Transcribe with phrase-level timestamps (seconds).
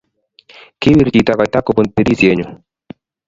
[0.79, 2.51] Kiwir chito koita kobun tirishenyuu